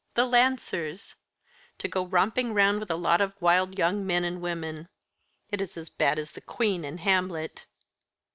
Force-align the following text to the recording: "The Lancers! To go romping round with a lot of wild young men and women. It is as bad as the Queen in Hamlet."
"The 0.15 0.25
Lancers! 0.25 1.13
To 1.77 1.87
go 1.87 2.03
romping 2.03 2.55
round 2.55 2.79
with 2.79 2.89
a 2.89 2.95
lot 2.95 3.21
of 3.21 3.39
wild 3.39 3.77
young 3.77 4.03
men 4.03 4.23
and 4.23 4.41
women. 4.41 4.89
It 5.51 5.61
is 5.61 5.77
as 5.77 5.89
bad 5.89 6.17
as 6.17 6.31
the 6.31 6.41
Queen 6.41 6.83
in 6.83 6.97
Hamlet." 6.97 7.67